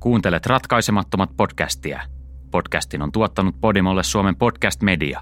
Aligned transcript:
Kuuntelet 0.00 0.46
ratkaisemattomat 0.46 1.30
podcastia. 1.36 2.00
Podcastin 2.50 3.02
on 3.02 3.12
tuottanut 3.12 3.60
Podimolle 3.60 4.02
Suomen 4.02 4.36
podcast 4.36 4.82
media. 4.82 5.20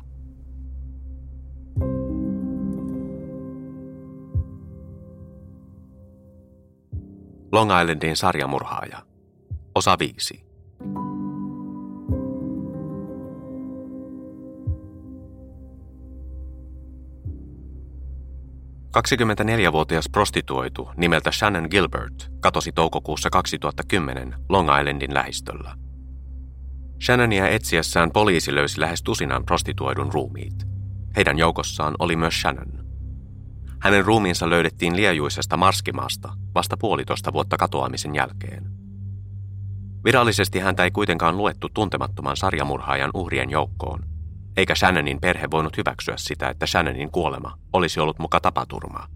Long 7.52 7.70
Islandin 7.80 8.16
sarjamurhaaja. 8.16 9.02
Osa 9.74 9.96
5. 9.98 10.45
24-vuotias 18.96 20.08
prostituoitu 20.12 20.90
nimeltä 20.96 21.32
Shannon 21.32 21.68
Gilbert 21.70 22.30
katosi 22.40 22.72
toukokuussa 22.72 23.30
2010 23.30 24.34
Long 24.48 24.68
Islandin 24.80 25.14
lähistöllä. 25.14 25.74
Shannonia 27.04 27.48
etsiessään 27.48 28.10
poliisi 28.10 28.54
löysi 28.54 28.80
lähes 28.80 29.02
tusinan 29.02 29.44
prostituoidun 29.44 30.12
ruumiit. 30.12 30.66
Heidän 31.16 31.38
joukossaan 31.38 31.94
oli 31.98 32.16
myös 32.16 32.40
Shannon. 32.40 32.86
Hänen 33.80 34.04
ruumiinsa 34.04 34.50
löydettiin 34.50 34.96
liejuisesta 34.96 35.56
marskimaasta 35.56 36.32
vasta 36.54 36.76
puolitoista 36.76 37.32
vuotta 37.32 37.56
katoamisen 37.56 38.14
jälkeen. 38.14 38.64
Virallisesti 40.04 40.58
häntä 40.58 40.84
ei 40.84 40.90
kuitenkaan 40.90 41.36
luettu 41.36 41.68
tuntemattoman 41.74 42.36
sarjamurhaajan 42.36 43.10
uhrien 43.14 43.50
joukkoon– 43.50 44.00
eikä 44.56 44.74
Shannonin 44.74 45.20
perhe 45.20 45.50
voinut 45.50 45.76
hyväksyä 45.76 46.14
sitä, 46.16 46.48
että 46.48 46.66
Shannonin 46.66 47.10
kuolema 47.10 47.58
olisi 47.72 48.00
ollut 48.00 48.18
muka 48.18 48.40
tapaturma. 48.40 49.08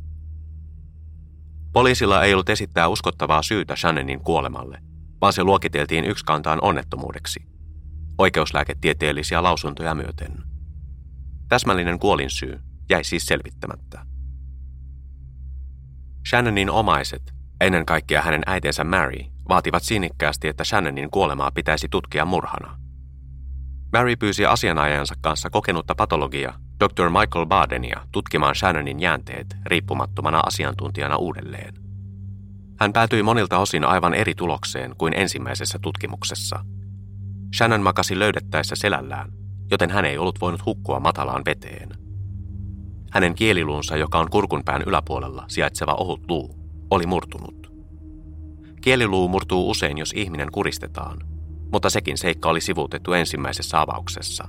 Poliisilla 1.72 2.24
ei 2.24 2.34
ollut 2.34 2.48
esittää 2.48 2.88
uskottavaa 2.88 3.42
syytä 3.42 3.76
Shannonin 3.76 4.20
kuolemalle, 4.20 4.78
vaan 5.20 5.32
se 5.32 5.44
luokiteltiin 5.44 6.04
yksikantaan 6.04 6.58
onnettomuudeksi, 6.62 7.40
oikeuslääketieteellisiä 8.18 9.42
lausuntoja 9.42 9.94
myöten. 9.94 10.42
Täsmällinen 11.48 11.98
kuolinsyy 11.98 12.60
jäi 12.90 13.04
siis 13.04 13.26
selvittämättä. 13.26 14.06
Shannonin 16.28 16.70
omaiset, 16.70 17.34
ennen 17.60 17.86
kaikkea 17.86 18.22
hänen 18.22 18.42
äitensä 18.46 18.84
Mary, 18.84 19.24
vaativat 19.48 19.82
sinnikkäästi, 19.82 20.48
että 20.48 20.64
Shannonin 20.64 21.10
kuolemaa 21.10 21.50
pitäisi 21.50 21.88
tutkia 21.90 22.24
murhana. 22.24 22.79
Mary 23.92 24.16
pyysi 24.16 24.46
asianajajansa 24.46 25.14
kanssa 25.20 25.50
kokenutta 25.50 25.94
patologia 25.94 26.54
Dr. 26.80 27.10
Michael 27.10 27.46
Badenia 27.46 28.06
tutkimaan 28.12 28.54
Shannonin 28.54 29.00
jäänteet 29.00 29.46
riippumattomana 29.66 30.40
asiantuntijana 30.46 31.16
uudelleen. 31.16 31.74
Hän 32.80 32.92
päätyi 32.92 33.22
monilta 33.22 33.58
osin 33.58 33.84
aivan 33.84 34.14
eri 34.14 34.34
tulokseen 34.34 34.94
kuin 34.98 35.12
ensimmäisessä 35.16 35.78
tutkimuksessa. 35.78 36.64
Shannon 37.56 37.82
makasi 37.82 38.18
löydettäessä 38.18 38.76
selällään, 38.76 39.32
joten 39.70 39.90
hän 39.90 40.04
ei 40.04 40.18
ollut 40.18 40.40
voinut 40.40 40.66
hukkua 40.66 41.00
matalaan 41.00 41.42
veteen. 41.46 41.88
Hänen 43.10 43.34
kieliluunsa, 43.34 43.96
joka 43.96 44.18
on 44.18 44.30
kurkunpään 44.30 44.82
yläpuolella 44.86 45.44
sijaitseva 45.48 45.94
ohut 45.94 46.20
luu, 46.28 46.54
oli 46.90 47.06
murtunut. 47.06 47.72
Kieliluu 48.80 49.28
murtuu 49.28 49.70
usein, 49.70 49.98
jos 49.98 50.12
ihminen 50.16 50.52
kuristetaan, 50.52 51.18
mutta 51.72 51.90
sekin 51.90 52.18
seikka 52.18 52.48
oli 52.48 52.60
sivuutettu 52.60 53.12
ensimmäisessä 53.12 53.80
avauksessa. 53.80 54.48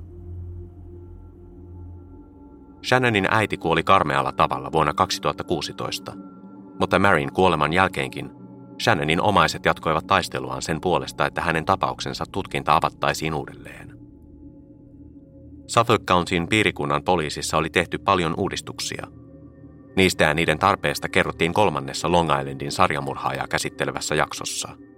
Shannonin 2.85 3.27
äiti 3.31 3.57
kuoli 3.57 3.83
karmealla 3.83 4.31
tavalla 4.31 4.71
vuonna 4.71 4.93
2016, 4.93 6.13
mutta 6.79 6.99
Maryn 6.99 7.33
kuoleman 7.33 7.73
jälkeenkin 7.73 8.31
Shannonin 8.81 9.21
omaiset 9.21 9.65
jatkoivat 9.65 10.07
taisteluaan 10.07 10.61
sen 10.61 10.81
puolesta, 10.81 11.25
että 11.25 11.41
hänen 11.41 11.65
tapauksensa 11.65 12.25
tutkinta 12.31 12.75
avattaisiin 12.75 13.33
uudelleen. 13.33 13.99
Suffolk 15.67 16.01
Countyn 16.07 16.47
piirikunnan 16.47 17.03
poliisissa 17.03 17.57
oli 17.57 17.69
tehty 17.69 17.97
paljon 17.97 18.33
uudistuksia. 18.37 19.07
Niistä 19.95 20.23
ja 20.23 20.33
niiden 20.33 20.59
tarpeesta 20.59 21.09
kerrottiin 21.09 21.53
kolmannessa 21.53 22.11
Long 22.11 22.29
Islandin 22.39 22.71
sarjamurhaajaa 22.71 23.47
käsittelevässä 23.47 24.15
jaksossa– 24.15 24.69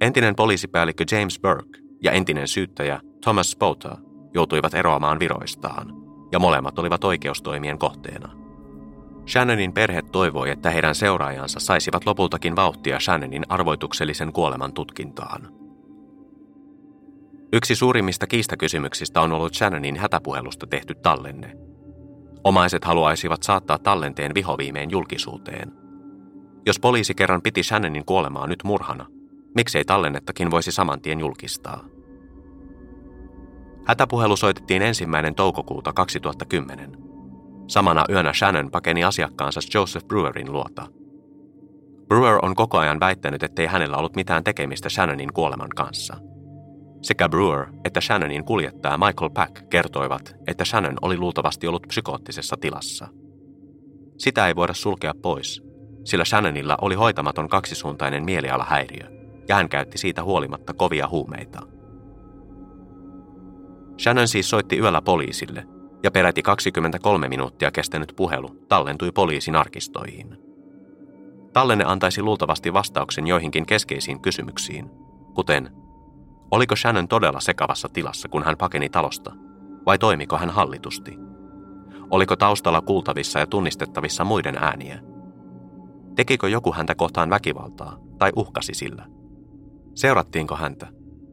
Entinen 0.00 0.36
poliisipäällikkö 0.36 1.04
James 1.12 1.40
Burke 1.40 1.78
ja 2.02 2.12
entinen 2.12 2.48
syyttäjä 2.48 3.00
Thomas 3.22 3.50
Spota 3.50 3.98
joutuivat 4.34 4.74
eroamaan 4.74 5.18
viroistaan, 5.18 5.92
ja 6.32 6.38
molemmat 6.38 6.78
olivat 6.78 7.04
oikeustoimien 7.04 7.78
kohteena. 7.78 8.28
Shannonin 9.26 9.72
perhe 9.72 10.02
toivoi, 10.02 10.50
että 10.50 10.70
heidän 10.70 10.94
seuraajansa 10.94 11.60
saisivat 11.60 12.06
lopultakin 12.06 12.56
vauhtia 12.56 13.00
Shannonin 13.00 13.42
arvoituksellisen 13.48 14.32
kuoleman 14.32 14.72
tutkintaan. 14.72 15.48
Yksi 17.52 17.74
suurimmista 17.74 18.26
kiistakysymyksistä 18.26 19.20
on 19.20 19.32
ollut 19.32 19.54
Shannonin 19.54 19.96
hätäpuhelusta 19.96 20.66
tehty 20.66 20.94
tallenne. 20.94 21.56
Omaiset 22.44 22.84
haluaisivat 22.84 23.42
saattaa 23.42 23.78
tallenteen 23.78 24.34
vihoviimeen 24.34 24.90
julkisuuteen. 24.90 25.72
Jos 26.66 26.78
poliisi 26.80 27.14
kerran 27.14 27.42
piti 27.42 27.62
Shannonin 27.62 28.04
kuolemaa 28.04 28.46
nyt 28.46 28.64
murhana– 28.64 29.06
Miksei 29.54 29.84
tallennettakin 29.84 30.50
voisi 30.50 30.72
saman 30.72 31.00
tien 31.00 31.20
julkistaa? 31.20 31.84
Hätäpuhelu 33.84 34.36
soitettiin 34.36 34.82
ensimmäinen 34.82 35.34
toukokuuta 35.34 35.92
2010. 35.92 36.96
Samana 37.66 38.04
yönä 38.10 38.32
Shannon 38.32 38.70
pakeni 38.70 39.04
asiakkaansa 39.04 39.60
Joseph 39.74 40.06
Brewerin 40.06 40.52
luota. 40.52 40.86
Brewer 42.08 42.38
on 42.42 42.54
koko 42.54 42.78
ajan 42.78 43.00
väittänyt, 43.00 43.42
ettei 43.42 43.66
hänellä 43.66 43.96
ollut 43.96 44.16
mitään 44.16 44.44
tekemistä 44.44 44.88
Shannonin 44.88 45.32
kuoleman 45.32 45.68
kanssa. 45.76 46.16
Sekä 47.02 47.28
Brewer 47.28 47.66
että 47.84 48.00
Shannonin 48.00 48.44
kuljettaja 48.44 48.98
Michael 48.98 49.30
Pack 49.30 49.68
kertoivat, 49.70 50.34
että 50.46 50.64
Shannon 50.64 50.96
oli 51.02 51.16
luultavasti 51.16 51.66
ollut 51.66 51.86
psykoottisessa 51.88 52.56
tilassa. 52.60 53.08
Sitä 54.18 54.48
ei 54.48 54.56
voida 54.56 54.74
sulkea 54.74 55.12
pois, 55.22 55.62
sillä 56.04 56.24
Shannonilla 56.24 56.78
oli 56.80 56.94
hoitamaton 56.94 57.48
kaksisuuntainen 57.48 58.24
mielialahäiriö– 58.24 59.10
ja 59.50 59.56
hän 59.56 59.68
käytti 59.68 59.98
siitä 59.98 60.22
huolimatta 60.24 60.74
kovia 60.74 61.08
huumeita. 61.08 61.60
Shannon 63.98 64.28
siis 64.28 64.50
soitti 64.50 64.78
yöllä 64.78 65.02
poliisille, 65.02 65.66
ja 66.02 66.10
peräti 66.10 66.42
23 66.42 67.28
minuuttia 67.28 67.70
kestänyt 67.70 68.12
puhelu 68.16 68.48
tallentui 68.68 69.12
poliisin 69.12 69.56
arkistoihin. 69.56 70.38
Tallenne 71.52 71.84
antaisi 71.84 72.22
luultavasti 72.22 72.72
vastauksen 72.72 73.26
joihinkin 73.26 73.66
keskeisiin 73.66 74.20
kysymyksiin, 74.22 74.90
kuten 75.34 75.70
oliko 76.50 76.76
Shannon 76.76 77.08
todella 77.08 77.40
sekavassa 77.40 77.88
tilassa, 77.88 78.28
kun 78.28 78.42
hän 78.42 78.56
pakeni 78.56 78.88
talosta, 78.88 79.32
vai 79.86 79.98
toimiko 79.98 80.38
hän 80.38 80.50
hallitusti? 80.50 81.18
Oliko 82.10 82.36
taustalla 82.36 82.80
kuultavissa 82.80 83.38
ja 83.38 83.46
tunnistettavissa 83.46 84.24
muiden 84.24 84.56
ääniä? 84.56 84.98
Tekikö 86.16 86.48
joku 86.48 86.72
häntä 86.72 86.94
kohtaan 86.94 87.30
väkivaltaa 87.30 87.96
tai 88.18 88.32
uhkasi 88.36 88.74
sillä? 88.74 89.19
Seurattiinko 89.94 90.56
häntä? 90.56 90.86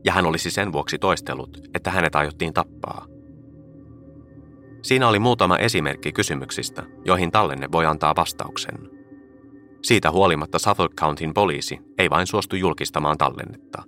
Ja 0.06 0.14
hän 0.14 0.26
olisi 0.26 0.52
sen 0.52 0.74
vuoksi 0.74 1.00
toistellut, 1.00 1.58
että 1.74 1.92
hänet 1.92 2.16
aiottiin 2.16 2.54
tappaa. 2.54 3.06
Siinä 4.82 5.08
oli 5.08 5.20
muutama 5.20 5.58
esimerkki 5.58 6.12
kysymyksistä, 6.12 6.84
joihin 7.06 7.32
tallenne 7.32 7.68
voi 7.72 7.86
antaa 7.86 8.16
vastauksen. 8.16 8.90
Siitä 9.84 10.12
huolimatta 10.12 10.60
Suffolk 10.60 10.92
Countyn 11.00 11.34
poliisi 11.34 11.80
ei 11.98 12.10
vain 12.10 12.28
suostu 12.28 12.56
julkistamaan 12.56 13.18
tallennetta. 13.18 13.84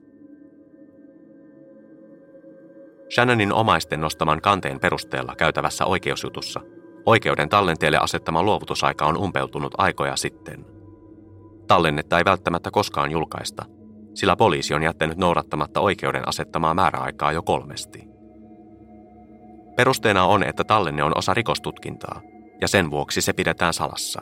Shannonin 3.16 3.53
omaisten 3.53 4.02
nostaman 4.02 4.41
kanteen 4.41 4.79
perusteella 4.79 5.35
käytävässä 5.35 5.85
oikeusjutussa 5.85 6.62
oikeuden 7.06 7.50
tallenteelle 7.50 7.97
asettama 7.97 8.44
luovutusaika 8.44 9.06
on 9.06 9.18
umpeutunut 9.18 9.74
aikoja 9.78 10.16
sitten. 10.16 10.66
Tallennetta 11.67 12.17
ei 12.17 12.26
välttämättä 12.26 12.72
koskaan 12.72 13.11
julkaista– 13.11 13.66
sillä 14.20 14.36
poliisi 14.36 14.74
on 14.74 14.84
jättänyt 14.84 15.18
noudattamatta 15.18 15.80
oikeuden 15.80 16.28
asettamaa 16.28 16.74
määräaikaa 16.74 17.32
jo 17.32 17.44
kolmesti. 17.44 18.04
Perusteena 19.76 20.26
on, 20.26 20.44
että 20.44 20.64
tallenne 20.64 21.04
on 21.04 21.18
osa 21.18 21.34
rikostutkintaa, 21.34 22.22
ja 22.62 22.68
sen 22.68 22.92
vuoksi 22.92 23.22
se 23.22 23.34
pidetään 23.34 23.74
salassa. 23.74 24.22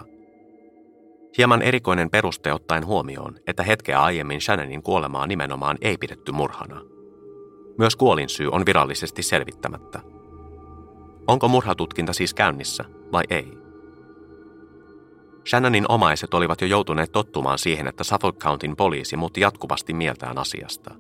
Hieman 1.38 1.62
erikoinen 1.62 2.10
peruste 2.10 2.54
ottaen 2.54 2.86
huomioon, 2.86 3.36
että 3.48 3.64
hetkeä 3.64 4.02
aiemmin 4.02 4.42
Shannonin 4.42 4.84
kuolemaa 4.84 5.28
nimenomaan 5.28 5.78
ei 5.82 5.98
pidetty 5.98 6.32
murhana. 6.32 6.82
Myös 7.78 7.96
kuolinsyy 7.96 8.50
on 8.52 8.66
virallisesti 8.66 9.24
selvittämättä. 9.24 10.00
Onko 11.28 11.48
murhatutkinta 11.48 12.14
siis 12.14 12.34
käynnissä 12.34 12.86
vai 13.12 13.24
ei? 13.30 13.67
Shannonin 15.50 15.86
omaiset 15.90 16.34
olivat 16.34 16.62
jo 16.62 16.68
joutuneet 16.68 17.12
tottumaan 17.12 17.60
siihen, 17.60 17.88
että 17.88 18.04
Suffolk 18.04 18.38
Countyn 18.38 18.76
poliisi 18.76 19.18
muutti 19.18 19.42
jatkuvasti 19.42 19.94
mieltään 19.94 20.38
asiasta. 20.38 20.96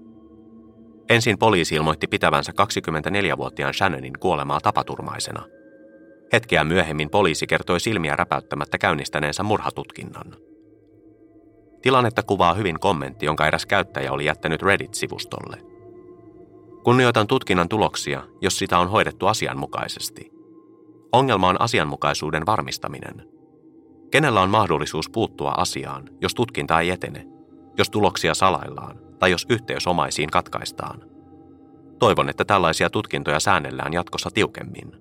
Ensin 1.09 1.37
poliisi 1.37 1.75
ilmoitti 1.75 2.07
pitävänsä 2.07 2.51
24-vuotiaan 2.51 3.73
Shannonin 3.73 4.13
kuolemaa 4.19 4.59
tapaturmaisena. 4.59 5.43
Hetkeä 6.33 6.63
myöhemmin 6.63 7.09
poliisi 7.09 7.47
kertoi 7.47 7.79
silmiä 7.79 8.15
räpäyttämättä 8.15 8.77
käynnistäneensä 8.77 9.43
murhatutkinnan. 9.43 10.35
Tilannetta 11.81 12.23
kuvaa 12.23 12.53
hyvin 12.53 12.79
kommentti, 12.79 13.25
jonka 13.25 13.47
eräs 13.47 13.65
käyttäjä 13.65 14.11
oli 14.11 14.25
jättänyt 14.25 14.61
Reddit-sivustolle. 14.61 15.57
Kunnioitan 16.83 17.27
tutkinnan 17.27 17.69
tuloksia, 17.69 18.23
jos 18.41 18.57
sitä 18.57 18.79
on 18.79 18.89
hoidettu 18.89 19.27
asianmukaisesti. 19.27 20.31
Ongelma 21.11 21.47
on 21.49 21.61
asianmukaisuuden 21.61 22.45
varmistaminen. 22.45 23.36
Kenellä 24.11 24.41
on 24.41 24.49
mahdollisuus 24.49 25.09
puuttua 25.09 25.51
asiaan, 25.51 26.09
jos 26.21 26.35
tutkinta 26.35 26.79
ei 26.79 26.89
etene, 26.89 27.27
jos 27.77 27.89
tuloksia 27.89 28.33
salaillaan 28.33 28.99
tai 29.19 29.31
jos 29.31 29.45
yhteys 29.49 29.87
omaisiin 29.87 30.29
katkaistaan? 30.29 31.01
Toivon, 31.99 32.29
että 32.29 32.45
tällaisia 32.45 32.89
tutkintoja 32.89 33.39
säännellään 33.39 33.93
jatkossa 33.93 34.29
tiukemmin. 34.33 34.91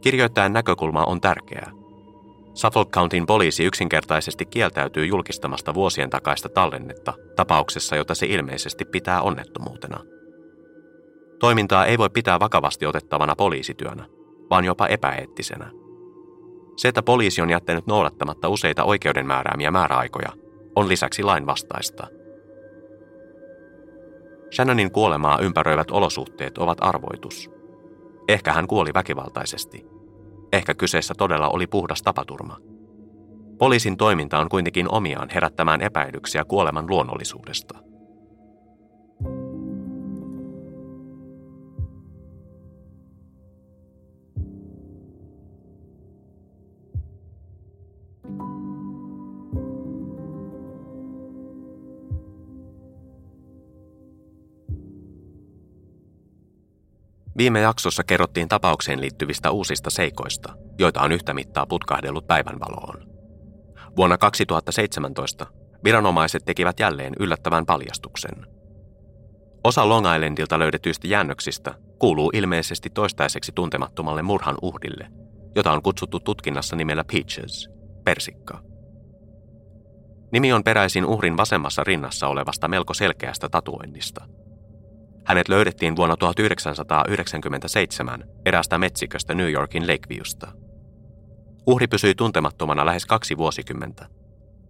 Kirjoittajan 0.00 0.52
näkökulma 0.52 1.04
on 1.04 1.20
tärkeä. 1.20 1.70
Suffolk 2.54 2.90
Countyn 2.90 3.26
poliisi 3.26 3.64
yksinkertaisesti 3.64 4.46
kieltäytyy 4.46 5.06
julkistamasta 5.06 5.74
vuosien 5.74 6.10
takaista 6.10 6.48
tallennetta 6.48 7.12
tapauksessa, 7.36 7.96
jota 7.96 8.14
se 8.14 8.26
ilmeisesti 8.26 8.84
pitää 8.84 9.22
onnettomuutena. 9.22 10.00
Toimintaa 11.40 11.86
ei 11.86 11.98
voi 11.98 12.10
pitää 12.10 12.40
vakavasti 12.40 12.86
otettavana 12.86 13.36
poliisityönä, 13.36 14.06
vaan 14.50 14.64
jopa 14.64 14.86
epäeettisenä. 14.86 15.81
Se, 16.76 16.88
että 16.88 17.02
poliisi 17.02 17.42
on 17.42 17.50
jättänyt 17.50 17.86
noudattamatta 17.86 18.48
useita 18.48 18.84
oikeuden 18.84 19.26
määräämiä 19.26 19.70
määräaikoja, 19.70 20.32
on 20.76 20.88
lisäksi 20.88 21.22
lainvastaista. 21.22 22.06
Shannonin 24.54 24.92
kuolemaa 24.92 25.38
ympäröivät 25.38 25.90
olosuhteet 25.90 26.58
ovat 26.58 26.78
arvoitus. 26.80 27.50
Ehkä 28.28 28.52
hän 28.52 28.66
kuoli 28.66 28.90
väkivaltaisesti. 28.94 29.86
Ehkä 30.52 30.74
kyseessä 30.74 31.14
todella 31.18 31.48
oli 31.48 31.66
puhdas 31.66 32.02
tapaturma. 32.02 32.56
Poliisin 33.58 33.96
toiminta 33.96 34.38
on 34.38 34.48
kuitenkin 34.48 34.94
omiaan 34.94 35.28
herättämään 35.34 35.80
epäilyksiä 35.80 36.44
kuoleman 36.44 36.86
luonnollisuudesta– 36.90 37.78
Viime 57.42 57.60
jaksossa 57.60 58.04
kerrottiin 58.04 58.48
tapaukseen 58.48 59.00
liittyvistä 59.00 59.50
uusista 59.50 59.90
seikoista, 59.90 60.52
joita 60.78 61.00
on 61.00 61.12
yhtä 61.12 61.34
mittaa 61.34 61.66
putkahdellut 61.66 62.26
päivänvaloon. 62.26 63.08
Vuonna 63.96 64.18
2017 64.18 65.46
viranomaiset 65.84 66.44
tekivät 66.44 66.80
jälleen 66.80 67.12
yllättävän 67.20 67.66
paljastuksen. 67.66 68.46
Osa 69.64 69.88
Long 69.88 70.14
Islandilta 70.14 70.58
löydetyistä 70.58 71.08
jäännöksistä 71.08 71.74
kuuluu 71.98 72.30
ilmeisesti 72.34 72.90
toistaiseksi 72.90 73.52
tuntemattomalle 73.54 74.22
murhan 74.22 74.56
uhdille, 74.62 75.08
jota 75.54 75.72
on 75.72 75.82
kutsuttu 75.82 76.20
tutkinnassa 76.20 76.76
nimellä 76.76 77.04
Peaches, 77.04 77.68
persikka. 78.04 78.58
Nimi 80.32 80.52
on 80.52 80.64
peräisin 80.64 81.06
uhrin 81.06 81.36
vasemmassa 81.36 81.84
rinnassa 81.84 82.28
olevasta 82.28 82.68
melko 82.68 82.94
selkeästä 82.94 83.48
tatuoinnista– 83.48 84.24
hänet 85.24 85.48
löydettiin 85.48 85.96
vuonna 85.96 86.16
1997 86.16 88.24
erästä 88.46 88.78
metsiköstä 88.78 89.34
New 89.34 89.52
Yorkin 89.52 89.86
Lakeviewsta. 89.86 90.52
Uhri 91.66 91.86
pysyi 91.86 92.14
tuntemattomana 92.14 92.86
lähes 92.86 93.06
kaksi 93.06 93.36
vuosikymmentä, 93.36 94.06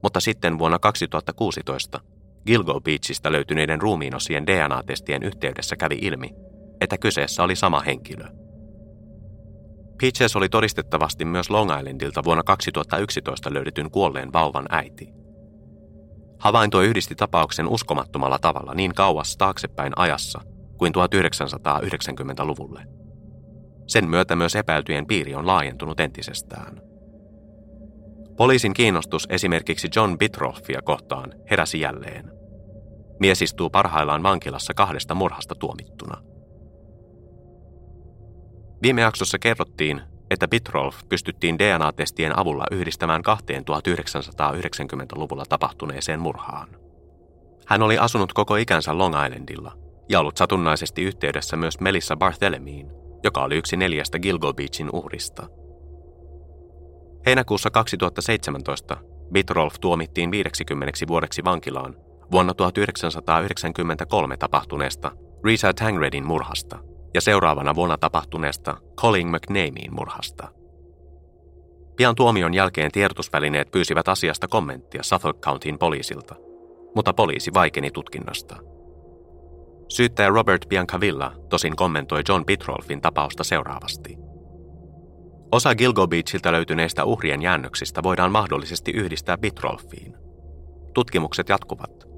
mutta 0.02 0.20
sitten 0.20 0.58
vuonna 0.58 0.78
2016 0.78 2.00
Gilgo 2.46 2.80
Beachista 2.80 3.32
löytyneiden 3.32 3.82
ruumiinosien 3.82 4.46
DNA-testien 4.46 5.22
yhteydessä 5.22 5.76
kävi 5.76 5.98
ilmi, 6.02 6.30
että 6.80 6.98
kyseessä 6.98 7.42
oli 7.42 7.56
sama 7.56 7.80
henkilö. 7.80 8.24
Peaches 10.00 10.36
oli 10.36 10.48
todistettavasti 10.48 11.24
myös 11.24 11.50
Long 11.50 11.70
Islandilta 11.78 12.24
vuonna 12.24 12.42
2011 12.42 13.54
löydetyn 13.54 13.90
kuolleen 13.90 14.32
vauvan 14.32 14.66
äiti– 14.70 15.08
Havainto 16.42 16.82
yhdisti 16.82 17.14
tapauksen 17.14 17.68
uskomattomalla 17.68 18.38
tavalla 18.38 18.74
niin 18.74 18.94
kauas 18.94 19.36
taaksepäin 19.36 19.92
ajassa 19.96 20.40
kuin 20.78 20.92
1990-luvulle. 20.94 22.86
Sen 23.86 24.08
myötä 24.08 24.36
myös 24.36 24.56
epäiltyjen 24.56 25.06
piiri 25.06 25.34
on 25.34 25.46
laajentunut 25.46 26.00
entisestään. 26.00 26.80
Poliisin 28.36 28.74
kiinnostus 28.74 29.26
esimerkiksi 29.30 29.88
John 29.96 30.18
Bitroffia 30.18 30.82
kohtaan 30.82 31.32
heräsi 31.50 31.80
jälleen. 31.80 32.32
Mies 33.20 33.42
istuu 33.42 33.70
parhaillaan 33.70 34.22
vankilassa 34.22 34.74
kahdesta 34.74 35.14
murhasta 35.14 35.54
tuomittuna. 35.54 36.22
Viime 38.82 39.00
jaksossa 39.00 39.38
kerrottiin, 39.38 40.00
että 40.32 40.48
Bitrolf 40.48 40.96
pystyttiin 41.08 41.58
DNA-testien 41.58 42.38
avulla 42.38 42.64
yhdistämään 42.70 43.22
1990-luvulla 43.26 45.44
tapahtuneeseen 45.48 46.20
murhaan. 46.20 46.68
Hän 47.66 47.82
oli 47.82 47.98
asunut 47.98 48.32
koko 48.32 48.56
ikänsä 48.56 48.98
Long 48.98 49.14
Islandilla 49.26 49.72
ja 50.08 50.20
ollut 50.20 50.36
satunnaisesti 50.36 51.02
yhteydessä 51.02 51.56
myös 51.56 51.80
Melissa 51.80 52.16
Barthelemiin, 52.16 52.86
joka 53.24 53.42
oli 53.42 53.56
yksi 53.56 53.76
neljästä 53.76 54.18
Gilgo 54.18 54.52
Beachin 54.52 54.90
uhrista. 54.92 55.46
Heinäkuussa 57.26 57.70
2017 57.70 58.96
Bitrolf 59.32 59.74
tuomittiin 59.80 60.30
50 60.30 61.08
vuodeksi 61.08 61.44
vankilaan 61.44 61.96
vuonna 62.32 62.54
1993 62.54 64.36
tapahtuneesta 64.36 65.12
Risa 65.44 65.74
Tangredin 65.74 66.26
murhasta– 66.26 66.78
ja 67.14 67.20
seuraavana 67.20 67.74
vuonna 67.74 67.98
tapahtuneesta 67.98 68.76
Colin 68.96 69.28
McNamein 69.28 69.94
murhasta. 69.94 70.48
Pian 71.96 72.14
tuomion 72.14 72.54
jälkeen 72.54 72.92
tiedotusvälineet 72.92 73.70
pyysivät 73.70 74.08
asiasta 74.08 74.48
kommenttia 74.48 75.02
Suffolk 75.02 75.40
Countyn 75.40 75.78
poliisilta, 75.78 76.34
mutta 76.94 77.12
poliisi 77.12 77.54
vaikeni 77.54 77.90
tutkinnasta. 77.90 78.56
Syyttäjä 79.88 80.28
Robert 80.28 80.68
Biancavilla 80.68 81.32
tosin 81.48 81.76
kommentoi 81.76 82.22
John 82.28 82.46
Bitrolfin 82.46 83.00
tapausta 83.00 83.44
seuraavasti. 83.44 84.16
Osa 85.52 85.74
Gilgo 85.74 86.08
Beachiltä 86.08 86.52
löytyneistä 86.52 87.04
uhrien 87.04 87.42
jäännöksistä 87.42 88.02
voidaan 88.02 88.32
mahdollisesti 88.32 88.90
yhdistää 88.90 89.38
Bitrolfiin. 89.38 90.16
Tutkimukset 90.94 91.48
jatkuvat, 91.48 92.11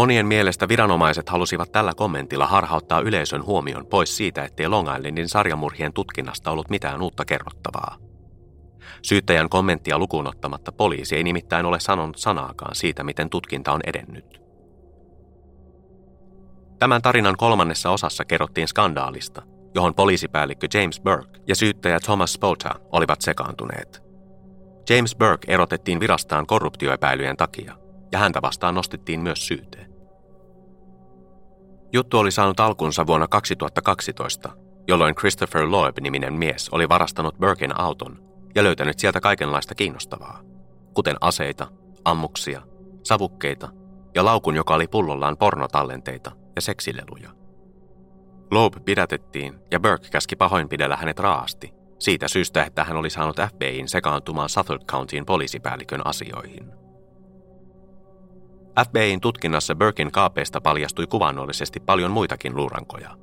Monien 0.00 0.26
mielestä 0.26 0.68
viranomaiset 0.68 1.28
halusivat 1.28 1.72
tällä 1.72 1.92
kommentilla 1.96 2.46
harhauttaa 2.46 3.00
yleisön 3.00 3.44
huomion 3.44 3.86
pois 3.86 4.16
siitä, 4.16 4.44
ettei 4.44 4.68
Long 4.68 4.88
Islandin 4.96 5.28
sarjamurhien 5.28 5.92
tutkinnasta 5.92 6.50
ollut 6.50 6.70
mitään 6.70 7.02
uutta 7.02 7.24
kerrottavaa. 7.24 7.96
Syyttäjän 9.02 9.48
kommenttia 9.48 9.98
lukuun 9.98 10.26
ottamatta 10.26 10.72
poliisi 10.72 11.16
ei 11.16 11.22
nimittäin 11.22 11.66
ole 11.66 11.80
sanonut 11.80 12.16
sanaakaan 12.16 12.74
siitä, 12.74 13.04
miten 13.04 13.30
tutkinta 13.30 13.72
on 13.72 13.80
edennyt. 13.86 14.40
Tämän 16.78 17.02
tarinan 17.02 17.36
kolmannessa 17.36 17.90
osassa 17.90 18.24
kerrottiin 18.24 18.68
skandaalista, 18.68 19.42
johon 19.74 19.94
poliisipäällikkö 19.94 20.66
James 20.74 21.00
Burke 21.00 21.40
ja 21.48 21.56
syyttäjä 21.56 22.00
Thomas 22.00 22.32
Spota 22.32 22.74
olivat 22.92 23.20
sekaantuneet. 23.20 24.02
James 24.90 25.16
Burke 25.16 25.52
erotettiin 25.52 26.00
virastaan 26.00 26.46
korruptioepäilyjen 26.46 27.36
takia– 27.36 27.76
ja 28.12 28.18
häntä 28.18 28.42
vastaan 28.42 28.74
nostettiin 28.74 29.20
myös 29.20 29.46
syyte. 29.46 29.89
Juttu 31.92 32.18
oli 32.18 32.30
saanut 32.30 32.60
alkunsa 32.60 33.06
vuonna 33.06 33.28
2012, 33.28 34.50
jolloin 34.88 35.14
Christopher 35.14 35.70
Loeb-niminen 35.70 36.32
mies 36.32 36.68
oli 36.68 36.88
varastanut 36.88 37.38
Birkin 37.38 37.80
auton 37.80 38.18
ja 38.54 38.64
löytänyt 38.64 38.98
sieltä 38.98 39.20
kaikenlaista 39.20 39.74
kiinnostavaa, 39.74 40.40
kuten 40.94 41.16
aseita, 41.20 41.66
ammuksia, 42.04 42.62
savukkeita 43.02 43.68
ja 44.14 44.24
laukun, 44.24 44.56
joka 44.56 44.74
oli 44.74 44.86
pullollaan 44.86 45.36
pornotallenteita 45.36 46.32
ja 46.56 46.62
seksileluja. 46.62 47.30
Loeb 48.50 48.74
pidätettiin 48.84 49.54
ja 49.70 49.80
Burke 49.80 50.08
käski 50.08 50.36
pahoinpidellä 50.36 50.96
hänet 50.96 51.18
raasti, 51.18 51.72
siitä 51.98 52.28
syystä, 52.28 52.64
että 52.64 52.84
hän 52.84 52.96
oli 52.96 53.10
saanut 53.10 53.36
FBIin 53.36 53.88
sekaantumaan 53.88 54.48
Suffolk 54.48 54.82
Countyin 54.86 55.26
poliisipäällikön 55.26 56.06
asioihin. 56.06 56.79
FBIin 58.78 59.20
tutkinnassa 59.20 59.74
Burkin 59.74 60.12
kaapeista 60.12 60.60
paljastui 60.60 61.06
kuvannollisesti 61.06 61.80
paljon 61.80 62.10
muitakin 62.10 62.56
luurankoja. 62.56 63.16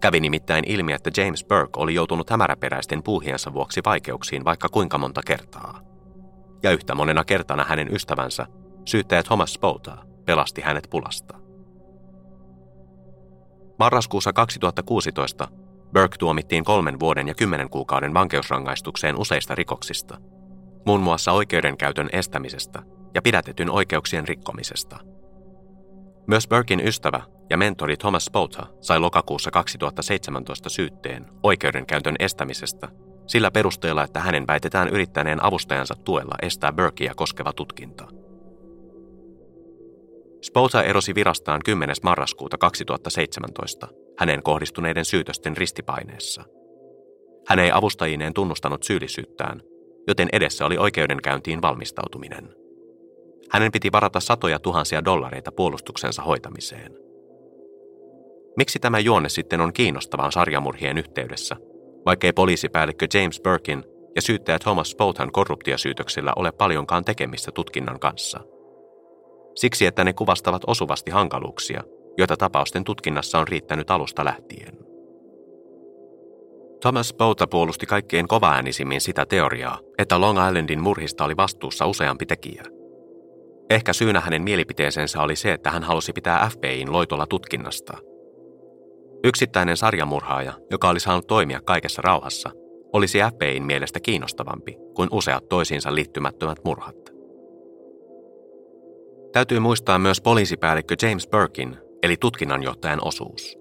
Kävi 0.00 0.20
nimittäin 0.20 0.64
ilmi, 0.66 0.92
että 0.92 1.10
James 1.16 1.44
Burke 1.44 1.80
oli 1.80 1.94
joutunut 1.94 2.30
hämäräperäisten 2.30 3.02
puuhiensa 3.02 3.52
vuoksi 3.52 3.80
vaikeuksiin 3.84 4.44
vaikka 4.44 4.68
kuinka 4.68 4.98
monta 4.98 5.20
kertaa. 5.26 5.80
Ja 6.62 6.70
yhtä 6.70 6.94
monena 6.94 7.24
kertana 7.24 7.64
hänen 7.64 7.94
ystävänsä, 7.94 8.46
syyttäjä 8.84 9.22
Thomas 9.22 9.52
Spota, 9.52 9.98
pelasti 10.24 10.60
hänet 10.60 10.86
pulasta. 10.90 11.38
Marraskuussa 13.78 14.32
2016 14.32 15.48
Burke 15.94 16.16
tuomittiin 16.18 16.64
kolmen 16.64 17.00
vuoden 17.00 17.28
ja 17.28 17.34
kymmenen 17.34 17.70
kuukauden 17.70 18.14
vankeusrangaistukseen 18.14 19.16
useista 19.16 19.54
rikoksista, 19.54 20.18
muun 20.86 21.00
muassa 21.00 21.32
oikeudenkäytön 21.32 22.08
estämisestä 22.12 22.82
ja 23.14 23.22
pidätetyn 23.22 23.70
oikeuksien 23.70 24.28
rikkomisesta. 24.28 24.98
Myös 26.26 26.48
Burkin 26.48 26.80
ystävä 26.86 27.22
ja 27.50 27.56
mentori 27.56 27.96
Thomas 27.96 28.24
Spota 28.24 28.66
sai 28.80 29.00
lokakuussa 29.00 29.50
2017 29.50 30.68
syytteen 30.68 31.26
oikeudenkäytön 31.42 32.16
estämisestä 32.18 32.88
sillä 33.26 33.50
perusteella, 33.50 34.04
että 34.04 34.20
hänen 34.20 34.46
väitetään 34.46 34.88
yrittäneen 34.88 35.44
avustajansa 35.44 35.94
tuella 36.04 36.34
estää 36.42 36.72
Burkia 36.72 37.14
koskeva 37.14 37.52
tutkinta. 37.52 38.08
Spota 40.42 40.82
erosi 40.82 41.14
virastaan 41.14 41.60
10. 41.64 41.96
marraskuuta 42.02 42.58
2017 42.58 43.88
hänen 44.18 44.42
kohdistuneiden 44.42 45.04
syytösten 45.04 45.56
ristipaineessa. 45.56 46.44
Hän 47.46 47.58
ei 47.58 47.72
avustajineen 47.72 48.34
tunnustanut 48.34 48.82
syyllisyyttään, 48.82 49.62
joten 50.08 50.28
edessä 50.32 50.66
oli 50.66 50.78
oikeudenkäyntiin 50.78 51.62
valmistautuminen. 51.62 52.67
Hänen 53.50 53.72
piti 53.72 53.92
varata 53.92 54.20
satoja 54.20 54.58
tuhansia 54.58 55.04
dollareita 55.04 55.52
puolustuksensa 55.52 56.22
hoitamiseen. 56.22 56.92
Miksi 58.56 58.78
tämä 58.78 58.98
juonne 58.98 59.28
sitten 59.28 59.60
on 59.60 59.72
kiinnostavaa 59.72 60.30
sarjamurhien 60.30 60.98
yhteydessä, 60.98 61.56
vaikkei 62.06 62.32
poliisipäällikkö 62.32 63.06
James 63.14 63.40
Birkin 63.40 63.84
ja 64.16 64.22
syyttäjä 64.22 64.58
Thomas 64.58 64.90
Spothan 64.90 65.32
korruptiosyytöksillä 65.32 66.32
ole 66.36 66.52
paljonkaan 66.52 67.04
tekemistä 67.04 67.52
tutkinnan 67.52 68.00
kanssa? 68.00 68.40
Siksi, 69.54 69.86
että 69.86 70.04
ne 70.04 70.12
kuvastavat 70.12 70.62
osuvasti 70.66 71.10
hankaluuksia, 71.10 71.82
joita 72.18 72.36
tapausten 72.36 72.84
tutkinnassa 72.84 73.38
on 73.38 73.48
riittänyt 73.48 73.90
alusta 73.90 74.24
lähtien. 74.24 74.78
Thomas 76.80 77.08
Spota 77.08 77.46
puolusti 77.46 77.86
kaikkein 77.86 78.28
kovaäänisimmin 78.28 79.00
sitä 79.00 79.26
teoriaa, 79.26 79.78
että 79.98 80.20
Long 80.20 80.38
Islandin 80.48 80.82
murhista 80.82 81.24
oli 81.24 81.36
vastuussa 81.36 81.86
useampi 81.86 82.26
tekijä– 82.26 82.62
Ehkä 83.70 83.92
syynä 83.92 84.20
hänen 84.20 84.42
mielipiteeseensä 84.42 85.22
oli 85.22 85.36
se, 85.36 85.52
että 85.52 85.70
hän 85.70 85.82
halusi 85.82 86.12
pitää 86.12 86.50
FBIin 86.52 86.92
loitolla 86.92 87.26
tutkinnasta. 87.26 87.98
Yksittäinen 89.24 89.76
sarjamurhaaja, 89.76 90.52
joka 90.70 90.88
oli 90.88 91.00
saanut 91.00 91.26
toimia 91.26 91.60
kaikessa 91.60 92.02
rauhassa, 92.02 92.50
olisi 92.92 93.18
FBIin 93.34 93.62
mielestä 93.62 94.00
kiinnostavampi 94.00 94.76
kuin 94.94 95.08
useat 95.12 95.48
toisiinsa 95.48 95.94
liittymättömät 95.94 96.58
murhat. 96.64 96.96
Täytyy 99.32 99.60
muistaa 99.60 99.98
myös 99.98 100.20
poliisipäällikkö 100.20 100.94
James 101.02 101.28
Birkin, 101.28 101.76
eli 102.02 102.16
tutkinnanjohtajan 102.16 103.04
osuus. 103.04 103.58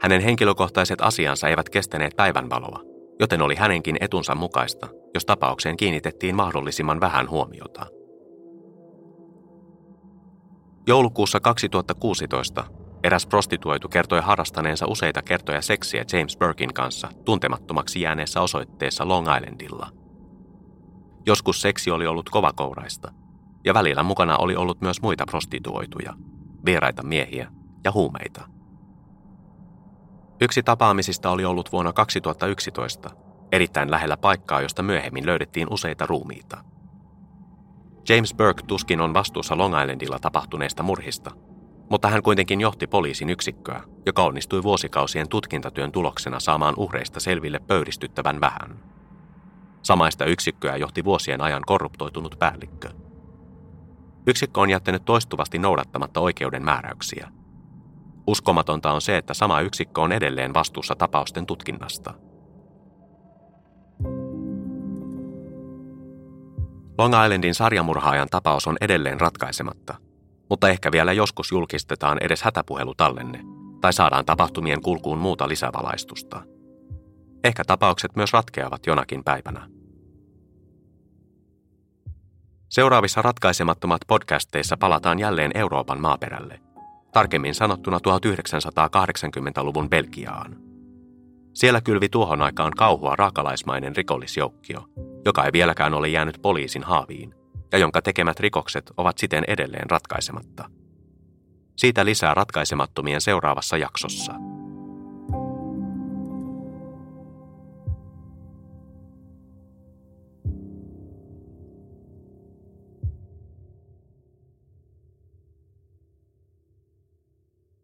Hänen 0.00 0.20
henkilökohtaiset 0.20 1.00
asiansa 1.00 1.48
eivät 1.48 1.68
kestäneet 1.68 2.16
päivänvaloa, 2.16 2.80
joten 3.20 3.42
oli 3.42 3.54
hänenkin 3.54 3.96
etunsa 4.00 4.34
mukaista, 4.34 4.88
jos 5.14 5.24
tapaukseen 5.24 5.76
kiinnitettiin 5.76 6.36
mahdollisimman 6.36 7.00
vähän 7.00 7.30
huomiota– 7.30 7.86
Joulukuussa 10.86 11.40
2016 11.40 12.64
eräs 13.02 13.26
prostituoitu 13.26 13.88
kertoi 13.88 14.20
harrastaneensa 14.20 14.86
useita 14.86 15.22
kertoja 15.22 15.62
seksiä 15.62 16.04
James 16.12 16.36
Burkin 16.36 16.74
kanssa 16.74 17.08
tuntemattomaksi 17.24 18.00
jääneessä 18.00 18.40
osoitteessa 18.40 19.08
Long 19.08 19.26
Islandilla. 19.36 19.88
Joskus 21.26 21.60
seksi 21.60 21.90
oli 21.90 22.06
ollut 22.06 22.30
kovakouraista, 22.30 23.12
ja 23.64 23.74
välillä 23.74 24.02
mukana 24.02 24.36
oli 24.36 24.56
ollut 24.56 24.80
myös 24.80 25.02
muita 25.02 25.26
prostituoituja, 25.26 26.14
vieraita 26.64 27.02
miehiä 27.02 27.50
ja 27.84 27.92
huumeita. 27.92 28.48
Yksi 30.40 30.62
tapaamisista 30.62 31.30
oli 31.30 31.44
ollut 31.44 31.72
vuonna 31.72 31.92
2011, 31.92 33.10
erittäin 33.52 33.90
lähellä 33.90 34.16
paikkaa, 34.16 34.60
josta 34.60 34.82
myöhemmin 34.82 35.26
löydettiin 35.26 35.68
useita 35.70 36.06
ruumiita– 36.06 36.64
James 38.08 38.34
Burke 38.34 38.62
tuskin 38.66 39.00
on 39.00 39.14
vastuussa 39.14 39.58
Long 39.58 39.80
Islandilla 39.80 40.18
tapahtuneesta 40.18 40.82
murhista, 40.82 41.30
mutta 41.90 42.08
hän 42.08 42.22
kuitenkin 42.22 42.60
johti 42.60 42.86
poliisin 42.86 43.30
yksikköä, 43.30 43.82
joka 44.06 44.22
onnistui 44.22 44.62
vuosikausien 44.62 45.28
tutkintatyön 45.28 45.92
tuloksena 45.92 46.40
saamaan 46.40 46.74
uhreista 46.76 47.20
selville 47.20 47.58
pöyristyttävän 47.58 48.40
vähän. 48.40 48.78
Samaista 49.82 50.24
yksikköä 50.24 50.76
johti 50.76 51.04
vuosien 51.04 51.40
ajan 51.40 51.62
korruptoitunut 51.66 52.36
päällikkö. 52.38 52.88
Yksikkö 54.26 54.60
on 54.60 54.70
jättänyt 54.70 55.04
toistuvasti 55.04 55.58
noudattamatta 55.58 56.20
oikeuden 56.20 56.64
määräyksiä. 56.64 57.28
Uskomatonta 58.26 58.92
on 58.92 59.00
se, 59.00 59.16
että 59.16 59.34
sama 59.34 59.60
yksikkö 59.60 60.00
on 60.00 60.12
edelleen 60.12 60.54
vastuussa 60.54 60.94
tapausten 60.94 61.46
tutkinnasta– 61.46 62.14
Long 67.02 67.24
Islandin 67.24 67.54
sarjamurhaajan 67.54 68.28
tapaus 68.30 68.66
on 68.66 68.76
edelleen 68.80 69.20
ratkaisematta, 69.20 69.94
mutta 70.50 70.68
ehkä 70.68 70.92
vielä 70.92 71.12
joskus 71.12 71.52
julkistetaan 71.52 72.18
edes 72.20 72.42
hätäpuhelutallenne 72.42 73.40
tai 73.80 73.92
saadaan 73.92 74.24
tapahtumien 74.24 74.82
kulkuun 74.82 75.18
muuta 75.18 75.48
lisävalaistusta. 75.48 76.42
Ehkä 77.44 77.64
tapaukset 77.64 78.16
myös 78.16 78.32
ratkeavat 78.32 78.86
jonakin 78.86 79.24
päivänä. 79.24 79.68
Seuraavissa 82.68 83.22
ratkaisemattomat 83.22 84.00
podcasteissa 84.06 84.76
palataan 84.76 85.18
jälleen 85.18 85.50
Euroopan 85.54 86.00
maaperälle, 86.00 86.60
tarkemmin 87.12 87.54
sanottuna 87.54 87.98
1980-luvun 87.98 89.90
Belgiaan. 89.90 90.56
Siellä 91.54 91.80
kylvi 91.80 92.08
tuohon 92.08 92.42
aikaan 92.42 92.72
kauhua 92.76 93.16
raakalaismainen 93.16 93.96
rikollisjoukkio, 93.96 94.84
joka 95.24 95.44
ei 95.44 95.52
vieläkään 95.52 95.94
ole 95.94 96.08
jäänyt 96.08 96.38
poliisin 96.42 96.82
haaviin 96.82 97.34
ja 97.72 97.78
jonka 97.78 98.02
tekemät 98.02 98.40
rikokset 98.40 98.90
ovat 98.96 99.18
siten 99.18 99.44
edelleen 99.48 99.90
ratkaisematta. 99.90 100.70
Siitä 101.76 102.04
lisää 102.04 102.34
ratkaisemattomien 102.34 103.20
seuraavassa 103.20 103.76
jaksossa. 103.76 104.32